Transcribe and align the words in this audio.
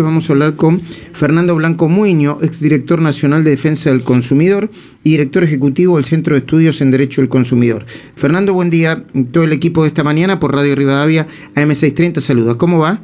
Vamos 0.00 0.30
a 0.30 0.32
hablar 0.32 0.54
con 0.54 0.80
Fernando 0.80 1.56
Blanco 1.56 1.88
Muño, 1.88 2.36
exdirector 2.40 3.02
nacional 3.02 3.42
de 3.42 3.50
Defensa 3.50 3.90
del 3.90 4.04
Consumidor 4.04 4.68
y 5.02 5.10
director 5.10 5.42
ejecutivo 5.42 5.96
del 5.96 6.04
Centro 6.04 6.34
de 6.34 6.38
Estudios 6.38 6.80
en 6.80 6.92
Derecho 6.92 7.20
del 7.20 7.28
Consumidor. 7.28 7.84
Fernando, 8.14 8.54
buen 8.54 8.70
día. 8.70 9.02
Todo 9.32 9.42
el 9.42 9.52
equipo 9.52 9.82
de 9.82 9.88
esta 9.88 10.04
mañana 10.04 10.38
por 10.38 10.54
Radio 10.54 10.76
Rivadavia 10.76 11.26
AM630 11.56 12.20
saluda. 12.20 12.56
¿Cómo 12.56 12.78
va? 12.78 13.00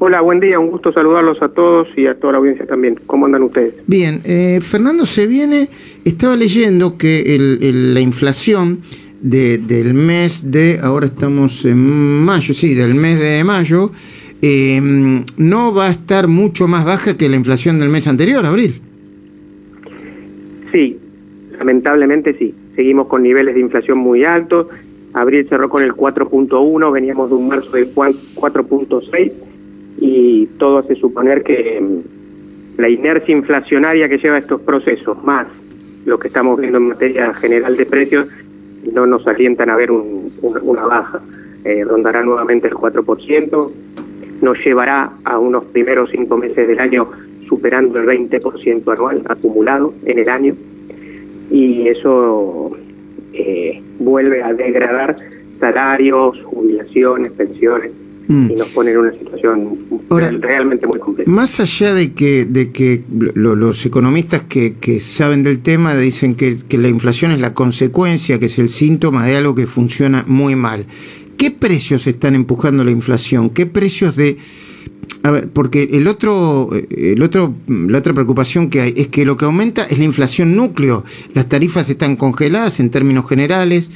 Hola, 0.00 0.20
buen 0.20 0.40
día. 0.40 0.58
Un 0.58 0.72
gusto 0.72 0.92
saludarlos 0.92 1.40
a 1.42 1.48
todos 1.50 1.86
y 1.96 2.08
a 2.08 2.18
toda 2.18 2.32
la 2.32 2.38
audiencia 2.40 2.66
también. 2.66 2.98
¿Cómo 3.06 3.26
andan 3.26 3.44
ustedes? 3.44 3.74
Bien. 3.86 4.20
Eh, 4.24 4.58
Fernando, 4.60 5.06
se 5.06 5.28
viene, 5.28 5.68
estaba 6.04 6.34
leyendo 6.34 6.98
que 6.98 7.22
la 7.38 8.00
inflación 8.00 8.80
del 9.20 9.94
mes 9.94 10.50
de, 10.50 10.80
ahora 10.82 11.06
estamos 11.06 11.64
en 11.66 11.78
mayo, 12.24 12.52
sí, 12.52 12.74
del 12.74 12.94
mes 12.94 13.20
de 13.20 13.44
mayo, 13.44 13.92
eh, 14.42 14.80
no 15.36 15.74
va 15.74 15.88
a 15.88 15.90
estar 15.90 16.28
mucho 16.28 16.66
más 16.68 16.84
baja 16.84 17.16
que 17.16 17.28
la 17.28 17.36
inflación 17.36 17.78
del 17.78 17.88
mes 17.88 18.06
anterior, 18.06 18.44
abril. 18.44 18.80
Sí, 20.72 20.98
lamentablemente 21.58 22.34
sí. 22.34 22.54
Seguimos 22.76 23.08
con 23.08 23.22
niveles 23.22 23.54
de 23.54 23.60
inflación 23.60 23.98
muy 23.98 24.24
altos. 24.24 24.68
Abril 25.12 25.46
cerró 25.48 25.68
con 25.68 25.82
el 25.82 25.92
4.1, 25.92 26.92
veníamos 26.92 27.30
de 27.30 27.36
un 27.36 27.48
marzo 27.48 27.70
de 27.72 27.92
4.6 27.92 29.32
y 30.00 30.46
todo 30.58 30.78
hace 30.78 30.94
suponer 30.94 31.42
que 31.42 31.80
mm, 31.80 32.80
la 32.80 32.88
inercia 32.88 33.36
inflacionaria 33.36 34.08
que 34.08 34.18
lleva 34.18 34.38
estos 34.38 34.60
procesos, 34.62 35.22
más 35.24 35.46
lo 36.06 36.18
que 36.18 36.28
estamos 36.28 36.58
viendo 36.58 36.78
en 36.78 36.88
materia 36.88 37.34
general 37.34 37.76
de 37.76 37.86
precios, 37.86 38.26
no 38.92 39.06
nos 39.06 39.26
alientan 39.26 39.70
a 39.70 39.76
ver 39.76 39.90
una 39.90 40.86
baja. 40.86 41.20
Eh, 41.64 41.84
rondará 41.84 42.22
nuevamente 42.22 42.68
el 42.68 42.74
4%, 42.74 43.70
nos 44.40 44.58
llevará 44.64 45.12
a 45.24 45.38
unos 45.38 45.64
primeros 45.66 46.10
cinco 46.10 46.36
meses 46.36 46.66
del 46.66 46.78
año 46.78 47.08
superando 47.48 47.98
el 47.98 48.06
20% 48.06 48.92
anual 48.92 49.22
acumulado 49.26 49.92
en 50.04 50.18
el 50.18 50.28
año 50.28 50.54
y 51.50 51.88
eso 51.88 52.76
eh, 53.32 53.82
vuelve 53.98 54.42
a 54.42 54.52
degradar 54.54 55.16
salarios, 55.58 56.40
jubilaciones, 56.44 57.32
pensiones 57.32 57.90
mm. 58.28 58.50
y 58.50 58.54
nos 58.54 58.68
pone 58.68 58.92
en 58.92 58.98
una 58.98 59.12
situación 59.12 59.78
realmente 60.40 60.86
muy 60.86 60.98
compleja. 60.98 61.30
Más 61.30 61.60
allá 61.60 61.92
de 61.92 62.12
que, 62.12 62.44
de 62.44 62.70
que 62.70 63.02
los 63.34 63.84
economistas 63.84 64.42
que, 64.44 64.74
que, 64.74 65.00
saben 65.00 65.42
del 65.42 65.60
tema 65.60 65.96
dicen 65.96 66.34
que, 66.34 66.56
que 66.68 66.78
la 66.78 66.88
inflación 66.88 67.32
es 67.32 67.40
la 67.40 67.52
consecuencia, 67.52 68.38
que 68.38 68.46
es 68.46 68.58
el 68.58 68.68
síntoma 68.68 69.26
de 69.26 69.36
algo 69.36 69.54
que 69.54 69.66
funciona 69.66 70.24
muy 70.26 70.54
mal. 70.54 70.86
¿Qué 71.40 71.50
precios 71.50 72.06
están 72.06 72.34
empujando 72.34 72.84
la 72.84 72.90
inflación? 72.90 73.48
¿Qué 73.48 73.64
precios 73.64 74.14
de... 74.14 74.36
A 75.22 75.30
ver, 75.30 75.48
porque 75.48 75.88
el 75.90 76.06
otro, 76.06 76.68
el 76.90 77.22
otro, 77.22 77.54
la 77.66 77.96
otra 77.96 78.12
preocupación 78.12 78.68
que 78.68 78.82
hay 78.82 78.92
es 78.94 79.08
que 79.08 79.24
lo 79.24 79.38
que 79.38 79.46
aumenta 79.46 79.84
es 79.84 79.96
la 79.96 80.04
inflación 80.04 80.54
núcleo. 80.54 81.02
Las 81.32 81.48
tarifas 81.48 81.88
están 81.88 82.16
congeladas 82.16 82.78
en 82.78 82.90
términos 82.90 83.26
generales, 83.26 83.90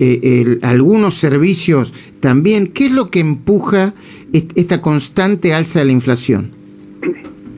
eh, 0.00 0.58
algunos 0.62 1.12
servicios 1.12 1.92
también. 2.20 2.68
¿Qué 2.68 2.86
es 2.86 2.92
lo 2.92 3.10
que 3.10 3.20
empuja 3.20 3.92
esta 4.32 4.80
constante 4.80 5.52
alza 5.52 5.80
de 5.80 5.84
la 5.84 5.92
inflación? 5.92 6.48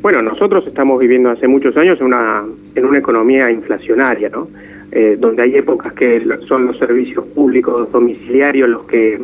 Bueno, 0.03 0.21
nosotros 0.21 0.67
estamos 0.67 0.99
viviendo 0.99 1.31
hace 1.31 1.47
muchos 1.47 1.77
años 1.77 2.01
en 2.01 2.07
una, 2.07 2.43
en 2.75 2.85
una 2.85 2.99
economía 2.99 3.53
inflacionaria, 3.53 4.31
¿no? 4.31 4.49
Eh, 4.91 5.19
donde 5.21 5.43
hay 5.43 5.55
épocas 5.55 5.93
que 5.93 6.27
son 6.47 6.67
los 6.67 6.79
servicios 6.79 7.23
públicos 7.27 7.93
domiciliarios 7.93 8.71
los 8.71 8.85
que 8.85 9.21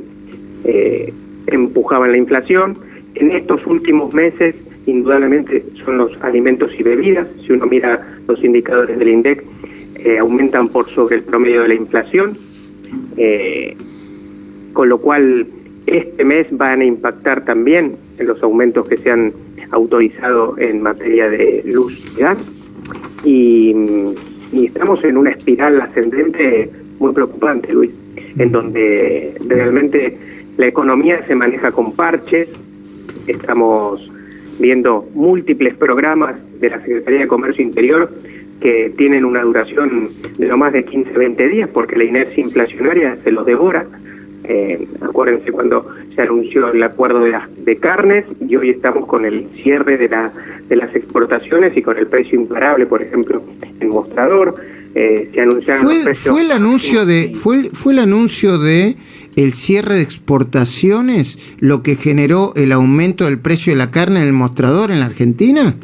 eh, 0.64 1.12
empujaban 1.46 2.12
la 2.12 2.18
inflación. 2.18 2.76
En 3.14 3.30
estos 3.30 3.66
últimos 3.66 4.12
meses, 4.12 4.54
indudablemente, 4.84 5.64
son 5.82 5.96
los 5.96 6.10
alimentos 6.22 6.70
y 6.78 6.82
bebidas. 6.82 7.26
Si 7.46 7.52
uno 7.52 7.64
mira 7.64 8.18
los 8.28 8.44
indicadores 8.44 8.98
del 8.98 9.08
INDEC, 9.08 9.42
eh, 9.96 10.18
aumentan 10.18 10.68
por 10.68 10.86
sobre 10.90 11.16
el 11.16 11.22
promedio 11.22 11.62
de 11.62 11.68
la 11.68 11.74
inflación, 11.74 12.36
con 14.74 14.88
lo 14.88 14.98
cual 14.98 15.46
este 15.86 16.24
mes 16.24 16.46
van 16.50 16.82
a 16.82 16.84
impactar 16.84 17.44
también 17.44 17.96
en 18.18 18.26
los 18.26 18.42
aumentos 18.42 18.86
que 18.86 18.98
se 18.98 19.10
han 19.10 19.32
autorizado 19.70 20.58
en 20.58 20.82
materia 20.82 21.30
de 21.30 21.62
luz 21.64 21.98
y 22.16 22.20
gas. 22.20 22.38
Y 23.24 23.74
y 24.54 24.66
estamos 24.66 25.02
en 25.04 25.16
una 25.16 25.30
espiral 25.30 25.80
ascendente 25.80 26.70
muy 27.00 27.12
preocupante, 27.12 27.72
Luis, 27.72 27.90
en 28.38 28.52
donde 28.52 29.34
realmente 29.48 30.16
la 30.56 30.66
economía 30.66 31.26
se 31.26 31.34
maneja 31.34 31.72
con 31.72 31.92
parches, 31.92 32.48
estamos 33.26 34.08
viendo 34.60 35.08
múltiples 35.14 35.74
programas 35.74 36.36
de 36.60 36.70
la 36.70 36.80
Secretaría 36.80 37.20
de 37.20 37.26
Comercio 37.26 37.64
Interior 37.64 38.08
que 38.60 38.92
tienen 38.96 39.24
una 39.24 39.42
duración 39.42 40.10
de 40.38 40.46
no 40.46 40.56
más 40.56 40.72
de 40.72 40.84
15, 40.84 41.10
20 41.10 41.48
días, 41.48 41.68
porque 41.70 41.96
la 41.96 42.04
inercia 42.04 42.42
inflacionaria 42.42 43.16
se 43.24 43.32
los 43.32 43.44
devora. 43.44 43.86
Eh, 44.44 44.86
acuérdense 45.00 45.50
cuando 45.52 45.86
se 46.14 46.22
anunció 46.22 46.70
el 46.70 46.82
acuerdo 46.82 47.20
de, 47.20 47.34
de 47.64 47.76
carnes 47.76 48.26
y 48.46 48.56
hoy 48.56 48.70
estamos 48.70 49.06
con 49.06 49.24
el 49.24 49.48
cierre 49.62 49.96
de, 49.96 50.08
la, 50.08 50.32
de 50.68 50.76
las 50.76 50.94
exportaciones 50.94 51.76
y 51.76 51.82
con 51.82 51.96
el 51.96 52.06
precio 52.06 52.38
imparable, 52.38 52.84
por 52.86 53.02
ejemplo, 53.02 53.42
en 53.80 53.88
mostrador. 53.88 54.54
Eh, 54.94 55.30
se 55.34 55.40
anunciaron 55.40 55.86
fue, 55.86 56.14
fue 56.14 56.42
el 56.42 56.52
anuncio 56.52 57.04
de 57.04 57.32
fue 57.34 57.70
fue 57.72 57.94
el 57.94 57.98
anuncio 57.98 58.58
de 58.58 58.94
el 59.34 59.54
cierre 59.54 59.96
de 59.96 60.02
exportaciones 60.02 61.56
lo 61.58 61.82
que 61.82 61.96
generó 61.96 62.52
el 62.54 62.70
aumento 62.70 63.24
del 63.24 63.40
precio 63.40 63.72
de 63.72 63.76
la 63.76 63.90
carne 63.90 64.20
en 64.20 64.28
el 64.28 64.32
mostrador 64.32 64.92
en 64.92 65.00
la 65.00 65.06
Argentina 65.06 65.74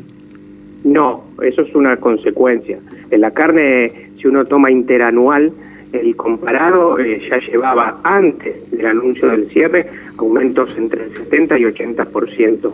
no 0.85 1.25
eso 1.43 1.63
es 1.63 1.75
una 1.75 1.97
consecuencia. 1.97 2.79
En 3.11 3.21
la 3.21 3.31
carne 3.33 3.93
si 4.21 4.29
uno 4.29 4.45
toma 4.45 4.71
interanual 4.71 5.53
el 5.93 6.17
comparado 6.17 6.99
eh, 6.99 7.21
ya 7.29 7.39
llevaba 7.39 8.01
antes 8.05 8.71
del 8.71 8.87
anuncio 8.87 9.29
del 9.29 9.49
cierre 9.51 9.87
aumentos 10.17 10.75
entre 10.77 11.05
el 11.05 11.17
70 11.17 11.59
y 11.59 11.63
80% 11.63 12.73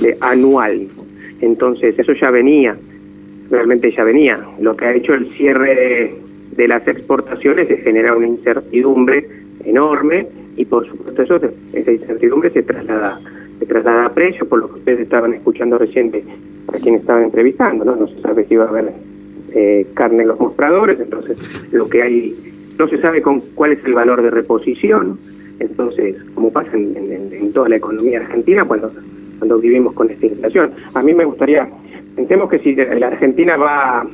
de 0.00 0.16
anual. 0.20 0.88
Entonces, 1.40 1.98
eso 1.98 2.12
ya 2.12 2.30
venía, 2.30 2.76
realmente 3.50 3.92
ya 3.92 4.04
venía. 4.04 4.40
Lo 4.60 4.76
que 4.76 4.86
ha 4.86 4.94
hecho 4.94 5.14
el 5.14 5.30
cierre 5.34 6.14
de, 6.56 6.68
las 6.68 6.86
exportaciones 6.86 7.68
es 7.70 7.82
generar 7.82 8.16
una 8.16 8.28
incertidumbre 8.28 9.26
enorme 9.64 10.26
y 10.56 10.64
por 10.64 10.86
supuesto 10.86 11.22
eso 11.22 11.40
esa 11.72 11.92
incertidumbre 11.92 12.50
se 12.50 12.62
traslada 12.62 13.18
se 13.58 13.66
traslada 13.66 14.06
a 14.06 14.12
precio 14.12 14.46
por 14.46 14.58
lo 14.58 14.68
que 14.68 14.78
ustedes 14.80 15.00
estaban 15.00 15.32
escuchando 15.32 15.78
reciente 15.78 16.22
a 16.68 16.78
quien 16.78 16.96
estaban 16.96 17.24
entrevistando 17.24 17.84
no 17.84 17.96
no 17.96 18.06
se 18.06 18.20
sabe 18.20 18.44
si 18.44 18.54
iba 18.54 18.64
a 18.64 18.68
haber 18.68 18.92
eh, 19.54 19.86
carne 19.94 20.22
en 20.22 20.28
los 20.28 20.40
mostradores, 20.40 20.98
entonces 21.00 21.36
lo 21.72 21.88
que 21.88 22.02
hay, 22.02 22.34
no 22.78 22.88
se 22.88 22.98
sabe 22.98 23.22
con 23.22 23.40
cuál 23.54 23.72
es 23.72 23.84
el 23.84 23.94
valor 23.94 24.22
de 24.22 24.30
reposición, 24.30 25.18
entonces, 25.58 26.16
como 26.34 26.50
pasa 26.50 26.70
en, 26.74 27.52
toda 27.52 27.68
la 27.68 27.76
economía 27.76 28.20
argentina 28.20 28.64
cuando, 28.64 28.90
cuando 29.38 29.58
vivimos 29.58 29.92
con 29.92 30.10
esta 30.10 30.26
inflación. 30.26 30.70
A 30.94 31.02
mí 31.02 31.12
me 31.12 31.24
gustaría, 31.24 31.68
pensemos 32.16 32.48
que 32.48 32.58
si 32.60 32.74
la 32.74 33.08
Argentina 33.08 33.56
va, 33.56 34.06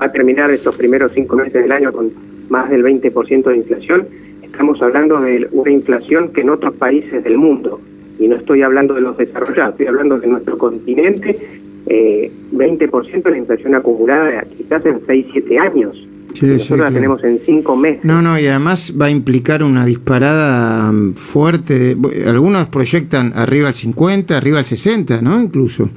va 0.00 0.04
a 0.04 0.12
terminar 0.12 0.50
estos 0.50 0.74
primeros 0.76 1.12
cinco 1.14 1.36
meses 1.36 1.62
del 1.62 1.72
año 1.72 1.92
con 1.92 2.10
más 2.48 2.68
del 2.68 2.82
20% 2.84 3.44
de 3.44 3.56
inflación, 3.56 4.06
estamos 4.42 4.82
hablando 4.82 5.20
de 5.20 5.48
una 5.52 5.70
inflación 5.70 6.32
que 6.32 6.40
en 6.42 6.50
otros 6.50 6.74
países 6.74 7.22
del 7.24 7.38
mundo, 7.38 7.80
y 8.18 8.28
no 8.28 8.36
estoy 8.36 8.62
hablando 8.62 8.94
de 8.94 9.00
los 9.00 9.16
desarrollados, 9.16 9.72
estoy 9.74 9.86
hablando 9.86 10.18
de 10.18 10.26
nuestro 10.26 10.58
continente 10.58 11.62
eh, 11.86 12.30
20% 12.52 13.22
de 13.22 13.30
la 13.30 13.38
inflación 13.38 13.74
acumulada 13.74 14.44
quizás 14.56 14.84
en 14.86 15.00
6, 15.06 15.26
7 15.32 15.58
años. 15.58 16.08
Nosotros 16.42 16.80
la 16.80 16.90
tenemos 16.90 17.22
en 17.22 17.38
5 17.38 17.76
meses. 17.76 18.04
No, 18.04 18.20
no, 18.20 18.38
y 18.38 18.46
además 18.46 18.92
va 19.00 19.06
a 19.06 19.10
implicar 19.10 19.62
una 19.62 19.84
disparada 19.84 20.90
mm, 20.90 21.14
fuerte. 21.14 21.96
Algunos 22.26 22.68
proyectan 22.68 23.32
arriba 23.36 23.68
al 23.68 23.74
50, 23.74 24.36
arriba 24.36 24.58
al 24.58 24.64
60, 24.64 25.22
¿no? 25.22 25.40
Incluso. 25.40 25.88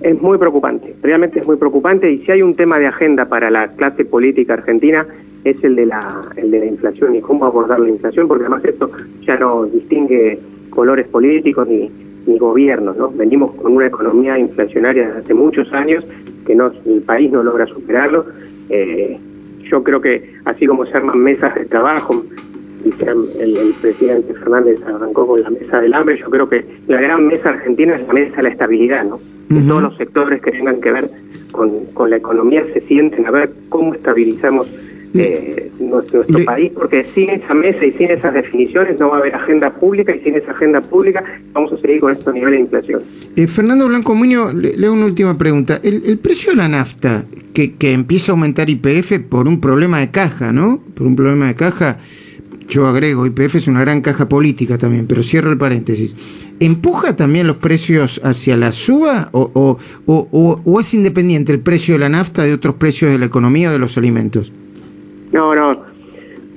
Es 0.00 0.20
muy 0.20 0.38
preocupante, 0.38 0.94
realmente 1.02 1.40
es 1.40 1.46
muy 1.46 1.56
preocupante. 1.56 2.10
Y 2.10 2.18
si 2.18 2.32
hay 2.32 2.42
un 2.42 2.54
tema 2.54 2.78
de 2.78 2.86
agenda 2.86 3.26
para 3.26 3.50
la 3.50 3.68
clase 3.68 4.04
política 4.04 4.54
argentina, 4.54 5.06
es 5.44 5.62
el 5.62 5.76
de 5.76 5.86
la, 5.86 6.22
el 6.36 6.50
de 6.50 6.60
la 6.60 6.66
inflación 6.66 7.14
y 7.14 7.20
cómo 7.20 7.44
abordar 7.44 7.80
la 7.80 7.88
inflación, 7.88 8.28
porque 8.28 8.44
además 8.44 8.64
esto 8.64 8.90
ya 9.26 9.36
no 9.36 9.64
distingue 9.64 10.38
colores 10.70 11.06
políticos 11.08 11.66
ni, 11.68 11.90
ni 12.26 12.38
gobiernos, 12.38 12.96
¿no? 12.96 13.10
Venimos 13.10 13.54
con 13.54 13.72
una 13.72 13.86
economía 13.86 14.38
inflacionaria 14.38 15.06
desde 15.06 15.20
hace 15.20 15.34
muchos 15.34 15.72
años 15.72 16.04
que 16.46 16.54
no, 16.54 16.70
el 16.84 17.02
país 17.02 17.30
no 17.30 17.42
logra 17.42 17.66
superarlo. 17.66 18.26
Eh, 18.68 19.18
yo 19.64 19.82
creo 19.82 20.00
que 20.00 20.34
así 20.44 20.66
como 20.66 20.86
se 20.86 20.96
arman 20.96 21.18
mesas 21.18 21.54
de 21.54 21.64
trabajo, 21.66 22.24
y 22.84 22.92
el, 23.04 23.56
el, 23.56 23.74
presidente 23.80 24.32
Fernández 24.34 24.80
arrancó 24.86 25.26
con 25.26 25.42
la 25.42 25.50
mesa 25.50 25.80
del 25.80 25.92
hambre, 25.94 26.18
yo 26.18 26.30
creo 26.30 26.48
que 26.48 26.64
la 26.86 27.00
gran 27.00 27.26
mesa 27.26 27.48
argentina 27.48 27.96
es 27.96 28.06
la 28.06 28.12
mesa 28.12 28.36
de 28.36 28.42
la 28.44 28.48
estabilidad, 28.50 29.04
¿no? 29.04 29.18
Que 29.48 29.60
todos 29.60 29.82
los 29.82 29.96
sectores 29.96 30.40
que 30.42 30.50
tengan 30.52 30.80
que 30.80 30.92
ver 30.92 31.10
con, 31.52 31.86
con 31.94 32.10
la 32.10 32.16
economía 32.16 32.64
se 32.72 32.80
sienten 32.82 33.26
a 33.26 33.30
ver 33.30 33.50
cómo 33.68 33.94
estabilizamos 33.94 34.68
eh, 35.14 35.70
nuestro, 35.78 36.24
país, 36.44 36.72
porque 36.74 37.06
sin 37.14 37.30
esa 37.30 37.54
mesa 37.54 37.84
y 37.84 37.92
sin 37.92 38.10
esas 38.10 38.34
definiciones 38.34 38.98
no 38.98 39.10
va 39.10 39.16
a 39.16 39.20
haber 39.20 39.34
agenda 39.34 39.70
pública 39.70 40.14
y 40.14 40.20
sin 40.20 40.34
esa 40.34 40.52
agenda 40.52 40.80
pública 40.80 41.24
vamos 41.52 41.72
a 41.72 41.78
seguir 41.78 42.00
con 42.00 42.12
estos 42.12 42.34
niveles 42.34 42.58
de 42.58 42.64
inflación. 42.64 43.02
Eh, 43.36 43.46
Fernando 43.46 43.88
Blanco 43.88 44.14
Muñoz, 44.14 44.54
le, 44.54 44.76
leo 44.76 44.92
una 44.92 45.06
última 45.06 45.36
pregunta. 45.38 45.80
El, 45.82 46.18
precio 46.18 46.52
de 46.52 46.56
la 46.56 46.68
nafta, 46.68 47.24
que, 47.52 47.74
que 47.74 47.92
empieza 47.92 48.32
a 48.32 48.34
aumentar 48.34 48.68
IPF 48.68 49.20
por 49.28 49.48
un 49.48 49.60
problema 49.60 50.00
de 50.00 50.10
caja, 50.10 50.52
¿no? 50.52 50.82
Por 50.94 51.06
un 51.06 51.16
problema 51.16 51.46
de 51.46 51.54
caja, 51.54 51.98
yo 52.68 52.86
agrego, 52.86 53.26
IPF 53.26 53.56
es 53.56 53.68
una 53.68 53.80
gran 53.80 54.00
caja 54.00 54.28
política 54.28 54.76
también, 54.76 55.06
pero 55.06 55.22
cierro 55.22 55.50
el 55.50 55.58
paréntesis. 55.58 56.14
¿Empuja 56.58 57.16
también 57.16 57.46
los 57.46 57.56
precios 57.56 58.20
hacia 58.24 58.56
la 58.56 58.72
suba 58.72 59.28
o, 59.32 59.50
o, 59.54 59.78
o, 60.06 60.60
o 60.64 60.80
es 60.80 60.94
independiente 60.94 61.52
el 61.52 61.60
precio 61.60 61.94
de 61.94 62.00
la 62.00 62.08
nafta 62.08 62.44
de 62.44 62.54
otros 62.54 62.76
precios 62.76 63.12
de 63.12 63.18
la 63.18 63.26
economía 63.26 63.68
o 63.68 63.72
de 63.72 63.78
los 63.78 63.96
alimentos? 63.98 64.52
No, 65.36 65.54
no. 65.54 65.76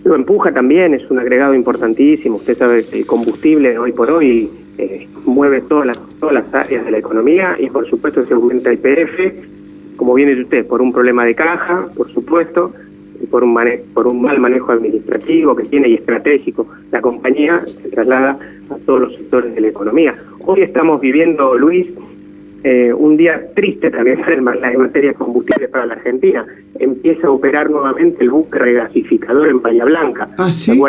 Lo 0.05 0.15
empuja 0.15 0.53
también, 0.53 0.93
es 0.93 1.11
un 1.11 1.19
agregado 1.19 1.53
importantísimo. 1.53 2.37
Usted 2.37 2.57
sabe 2.57 2.85
que 2.85 2.99
el 2.99 3.05
combustible 3.05 3.77
hoy 3.77 3.91
por 3.91 4.09
hoy 4.09 4.49
eh, 4.77 5.05
mueve 5.25 5.59
todas 5.59 5.87
las, 5.87 5.99
todas 6.21 6.35
las 6.35 6.53
áreas 6.53 6.85
de 6.85 6.91
la 6.91 6.99
economía 6.99 7.57
y 7.59 7.69
por 7.69 7.85
supuesto 7.89 8.25
se 8.25 8.33
aumenta 8.33 8.71
IPF, 8.71 9.97
como 9.97 10.13
viene 10.13 10.33
de 10.33 10.43
usted, 10.43 10.65
por 10.65 10.81
un 10.81 10.93
problema 10.93 11.25
de 11.25 11.35
caja, 11.35 11.89
por 11.93 12.09
supuesto, 12.13 12.71
y 13.21 13.25
por 13.25 13.43
un, 13.43 13.53
por 13.93 14.07
un 14.07 14.21
mal 14.21 14.39
manejo 14.39 14.71
administrativo 14.71 15.57
que 15.57 15.65
tiene 15.65 15.89
y 15.89 15.95
estratégico 15.95 16.65
la 16.89 17.01
compañía, 17.01 17.61
se 17.65 17.89
traslada 17.89 18.39
a 18.69 18.77
todos 18.85 19.01
los 19.01 19.13
sectores 19.13 19.53
de 19.53 19.59
la 19.59 19.67
economía. 19.67 20.15
Hoy 20.45 20.61
estamos 20.61 21.01
viviendo, 21.01 21.57
Luis, 21.57 21.87
eh, 22.61 22.91
un 22.93 23.15
día 23.15 23.41
triste 23.55 23.89
también 23.89 24.19
en 24.27 24.43
materia 24.43 25.11
de 25.11 25.15
combustible 25.15 25.69
para 25.69 25.85
la 25.85 25.93
Argentina. 25.93 26.45
Empieza 26.77 27.27
a 27.27 27.31
operar 27.31 27.69
nuevamente 27.69 28.23
el 28.23 28.31
buque 28.31 28.59
regasificador 28.59 29.47
en 29.47 29.61
Bahía 29.61 29.85
Blanca. 29.85 30.29
¿Ah, 30.37 30.51
sí? 30.51 30.81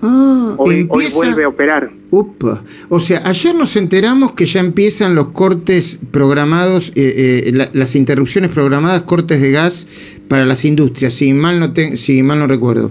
Ah, 0.00 0.54
hoy, 0.56 0.84
vuelve 0.84 1.44
a 1.44 1.48
operar. 1.48 1.90
Upa. 2.10 2.62
O 2.88 3.00
sea, 3.00 3.20
ayer 3.26 3.54
nos 3.54 3.76
enteramos 3.76 4.32
que 4.32 4.46
ya 4.46 4.60
empiezan 4.60 5.14
los 5.14 5.28
cortes 5.28 5.98
programados, 6.10 6.90
eh, 6.96 7.52
eh, 7.52 7.68
las 7.72 7.94
interrupciones 7.96 8.50
programadas, 8.50 9.02
cortes 9.02 9.42
de 9.42 9.50
gas 9.50 9.86
para 10.26 10.46
las 10.46 10.64
industrias, 10.64 11.12
si 11.12 11.34
mal 11.34 11.60
no, 11.60 11.72
si 11.96 12.22
mal 12.22 12.38
no 12.38 12.46
recuerdo. 12.46 12.90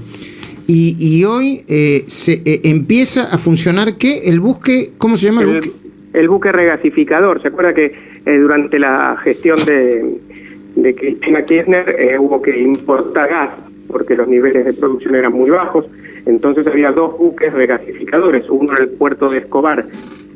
Y, 0.68 0.96
y 1.00 1.24
hoy 1.24 1.64
se 2.06 2.44
empieza 2.46 3.24
a 3.24 3.40
funcionar, 3.40 3.98
¿qué? 3.98 4.30
El 4.30 4.40
buque, 4.40 4.92
¿cómo 5.00 5.18
se 5.18 5.26
llama 5.26 5.42
el 5.42 5.48
buque? 5.48 5.72
el 6.14 6.28
buque 6.28 6.52
regasificador. 6.52 7.42
¿Se 7.42 7.50
acuerda 7.50 7.74
que 7.74 8.09
eh, 8.26 8.38
durante 8.38 8.80
la 8.80 9.18
gestión 9.24 9.58
de, 9.66 10.94
Cristina 10.96 11.44
Kirchner 11.44 11.90
eh, 12.00 12.18
hubo 12.18 12.42
que 12.42 12.58
importar 12.58 13.30
gas 13.30 13.50
porque 13.88 14.16
los 14.16 14.28
niveles 14.28 14.66
de 14.66 14.74
producción 14.74 15.16
eran 15.16 15.34
muy 15.34 15.50
bajos? 15.50 15.86
Entonces 16.26 16.66
había 16.68 16.92
dos 16.92 17.18
buques 17.18 17.52
regasificadores, 17.52 18.50
uno 18.50 18.76
en 18.78 18.84
el 18.84 18.90
puerto 18.90 19.30
de 19.30 19.40
Escobar 19.40 19.86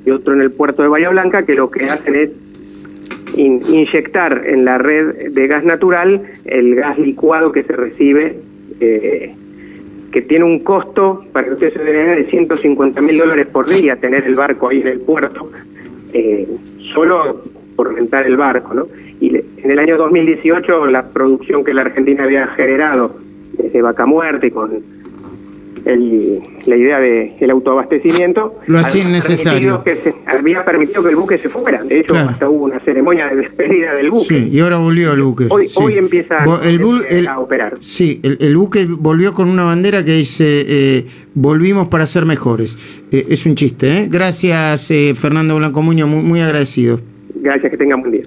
y 0.05 0.09
otro 0.09 0.33
en 0.33 0.41
el 0.41 0.51
puerto 0.51 0.81
de 0.81 0.89
Bahía 0.89 1.09
Blanca, 1.09 1.43
que 1.43 1.53
lo 1.53 1.69
que 1.69 1.85
hacen 1.85 2.15
es 2.15 2.31
inyectar 3.35 4.43
en 4.45 4.65
la 4.65 4.77
red 4.77 5.31
de 5.31 5.47
gas 5.47 5.63
natural 5.63 6.21
el 6.45 6.75
gas 6.75 6.97
licuado 6.97 7.51
que 7.51 7.63
se 7.63 7.73
recibe. 7.73 8.37
Eh, 8.79 9.35
que 10.13 10.21
tiene 10.21 10.45
un 10.45 10.59
costo, 10.59 11.25
para 11.33 11.47
que 11.47 11.53
ustedes 11.53 11.73
se 11.73 11.83
den 11.83 12.15
de 12.15 12.29
150 12.29 13.01
mil 13.01 13.17
dólares 13.17 13.47
por 13.47 13.67
día 13.67 13.95
tener 13.95 14.23
el 14.25 14.35
barco 14.35 14.69
ahí 14.69 14.79
en 14.81 14.87
el 14.87 14.99
puerto, 14.99 15.49
eh, 16.13 16.47
solo 16.93 17.41
por 17.75 17.93
rentar 17.93 18.25
el 18.25 18.37
barco, 18.37 18.73
¿no? 18.73 18.87
Y 19.19 19.35
en 19.35 19.71
el 19.71 19.79
año 19.79 19.97
2018 19.97 20.87
la 20.87 21.03
producción 21.07 21.63
que 21.63 21.73
la 21.73 21.81
Argentina 21.81 22.23
había 22.23 22.47
generado 22.47 23.15
desde 23.57 23.81
Vaca 23.81 24.05
Muerte 24.05 24.51
con 24.51 24.81
el, 25.85 26.39
la 26.65 26.77
idea 26.77 26.99
del 26.99 27.33
el 27.39 27.51
autoabastecimiento. 27.51 28.59
Lo 28.67 28.79
hacía 28.79 29.07
necesario. 29.09 29.83
Que 29.83 29.95
se, 29.95 30.15
había 30.25 30.63
permitido 30.63 31.03
que 31.03 31.09
el 31.09 31.15
buque 31.15 31.37
se 31.37 31.49
fuera. 31.49 31.83
De 31.83 31.99
hecho, 31.99 32.15
hasta 32.15 32.49
hubo 32.49 32.65
una 32.65 32.79
ceremonia 32.79 33.27
de 33.27 33.35
despedida 33.37 33.93
del 33.93 34.09
buque. 34.09 34.25
Sí, 34.25 34.49
y 34.51 34.59
ahora 34.59 34.77
volvió 34.77 35.11
el 35.13 35.21
buque. 35.21 35.47
Hoy, 35.49 35.69
hoy 35.75 35.97
empieza 35.97 36.43
a 36.43 37.39
operar. 37.39 37.77
Sí, 37.81 38.21
el, 38.23 38.55
buque 38.55 38.85
volvió 38.85 39.33
con 39.33 39.49
una 39.49 39.63
bandera 39.63 40.03
que 40.05 40.13
dice: 40.13 40.65
eh, 40.67 41.05
Volvimos 41.33 41.87
para 41.87 42.05
ser 42.05 42.25
mejores. 42.25 42.77
Eh, 43.11 43.25
es 43.29 43.45
un 43.45 43.55
chiste, 43.55 43.97
¿eh? 43.97 44.07
Gracias, 44.09 44.89
eh, 44.91 45.13
Fernando 45.15 45.55
Blanco 45.55 45.81
Muñoz, 45.81 46.07
muy, 46.07 46.23
muy 46.23 46.41
agradecido. 46.41 46.99
Gracias, 47.43 47.71
que 47.71 47.77
tengan 47.77 47.99
buen 47.99 48.13
día. 48.13 48.21